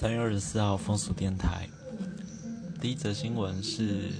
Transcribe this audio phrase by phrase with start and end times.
[0.00, 1.68] 三月二十四号风俗电台，
[2.80, 4.12] 第一则新闻是，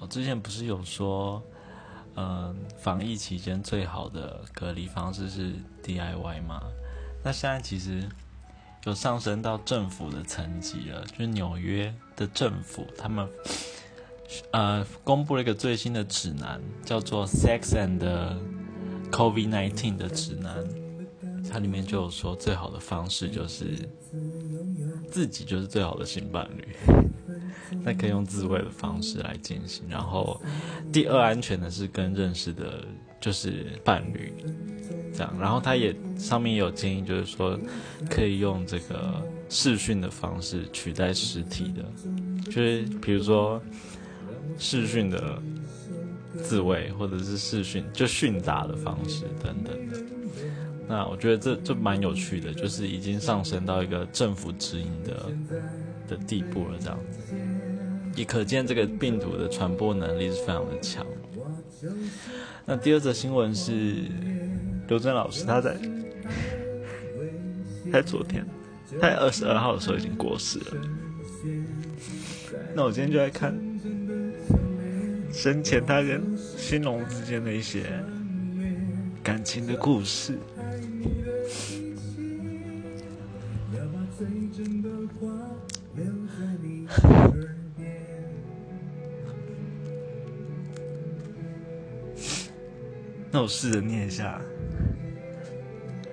[0.00, 1.40] 我之前不是有说，
[2.16, 5.52] 嗯，防疫期间最好的隔离方式是
[5.84, 6.60] DIY 吗？
[7.22, 8.02] 那现在其实
[8.82, 13.28] 有上升到政府的层级了，就是纽约的政府，他们
[14.50, 18.00] 呃公布了一个最新的指南，叫做 Sex and
[19.12, 20.52] COVID-19 的指南。
[21.48, 23.88] 它里面就有说，最好的方式就是
[25.10, 26.68] 自己就是最好的性伴侣，
[27.82, 29.84] 那可以用自慰的方式来进行。
[29.88, 30.40] 然后
[30.92, 32.84] 第二安全的是跟认识的，
[33.20, 34.32] 就是伴侣
[35.14, 35.34] 这样。
[35.40, 37.58] 然后他也上面也有建议，就是说
[38.10, 41.84] 可以用这个视讯的方式取代实体的，
[42.46, 43.60] 就是比如说
[44.58, 45.40] 视讯的
[46.42, 49.98] 自慰，或者是视讯就训杂的方式等等的。
[50.88, 55.32] 那我觉得这这蛮有趣的，就是已经上升到一个政府指引的
[56.08, 57.34] 的地步了，这样子，
[58.14, 61.04] 也可见这个病毒的传播能力是非常的强。
[62.64, 63.96] 那第二则新闻是
[64.88, 65.76] 刘真老师，他在
[67.92, 68.46] 在昨天，
[69.00, 70.66] 他在二十二号的时候已经过世了。
[72.74, 73.52] 那我今天就在看
[75.32, 77.82] 生前他跟新龙之间的一些
[79.22, 80.38] 感情的故事。
[93.30, 94.40] 那我试着念一下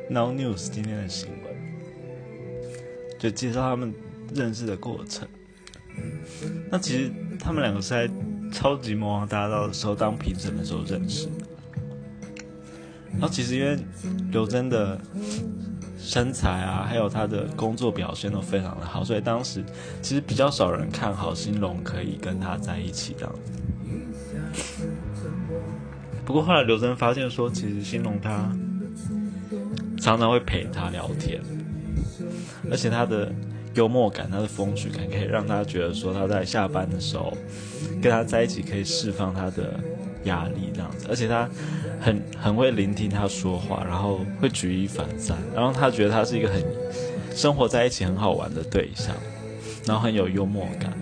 [0.14, 1.40] 《Now News》今天的新闻，
[3.18, 3.94] 就介绍他们
[4.36, 5.26] 认识的过程。
[6.70, 8.06] 那其实他们两个是在
[8.52, 11.32] 《超级魔王大道》的时候当评审的时候认识的。
[13.14, 13.80] 然后其实因为
[14.30, 15.00] 刘真的
[16.06, 19.64] 身材啊，还有他的工作表现都非常的好，所以当时
[20.02, 23.52] 其实比较少人看好新龙可以跟他在一起这样子。
[26.26, 28.52] 不过后来刘真发现说，其实新龙他
[29.98, 31.42] 常常会陪他聊天，
[32.70, 33.32] 而且他的
[33.76, 37.34] 幽默感、他的风趣感，可以让他觉得说他在下班的时候
[38.02, 39.80] 跟他在一起可以释放他的。
[40.24, 41.50] 压力这样子，而且他
[42.00, 46.64] 很很会聆听他说话，然后会举一反三，然后他觉得他是一个很
[47.36, 49.16] 生活在一起很好玩的对象，
[49.86, 50.94] 然后很有幽默感，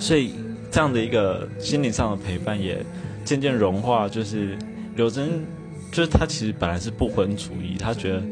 [0.00, 0.34] 所以
[0.70, 2.84] 这样的一个心理上的陪伴也
[3.24, 4.08] 渐渐融化。
[4.08, 4.58] 就是
[4.96, 5.44] 刘真，
[5.92, 8.22] 就是他其实本来是不婚主义，他觉得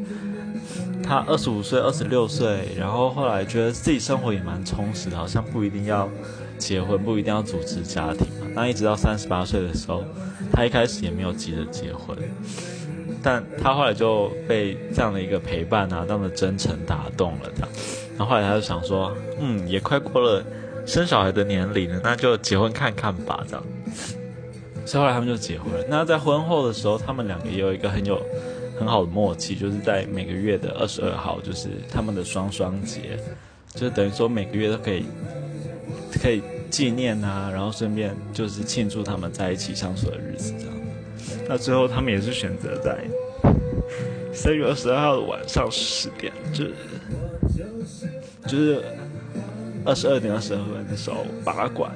[1.01, 6.09] 他二十五岁、二十六岁，然后后来觉得自己生活也蛮充实的，好像不一定要
[6.57, 8.27] 结婚，不一定要组织家庭。
[8.55, 10.03] 那一直到三十八岁的时候，
[10.51, 12.15] 他一开始也没有急着结婚，
[13.21, 17.49] 但他后来就被这样的一个陪伴啊，这样的真诚打动了。
[17.55, 17.69] 这样，
[18.17, 20.43] 然后后来他就想说，嗯，也快过了
[20.85, 23.43] 生小孩的年龄了，那就结婚看看吧。
[23.47, 23.63] 这样，
[24.85, 25.85] 所以后来他们就结婚了。
[25.89, 28.21] 那在婚后的时候，他们两个也有一个很有
[28.77, 33.17] 很好的默契，就是在每个月的二十二号，就是他们的双双节，
[33.73, 35.05] 就等于说每个月都可以
[36.21, 36.41] 可以。
[36.73, 40.75] 纪念啊，然后顺便就是庆祝他们在一起相处的日子，这样。
[41.47, 42.97] 那最后他们也是选择在
[44.33, 46.73] 三月二十二号的晚上十点，就是
[48.47, 48.83] 就是
[49.85, 51.91] 二十二点二十二分的时候拔管。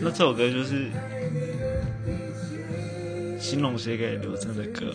[0.00, 0.86] 那这首歌就是。
[3.48, 4.92] 新龙写给刘真的歌，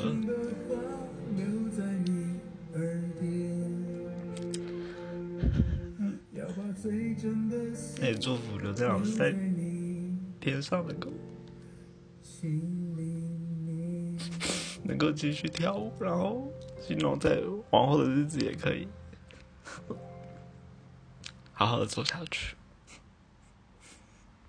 [7.99, 9.33] 那也祝福刘真老师在
[10.39, 11.11] 天上能够
[14.83, 16.47] 能够继续跳舞，然后
[16.79, 17.41] 新龙在
[17.71, 18.87] 往后的日子也可以。
[21.53, 22.55] 好好的做下去。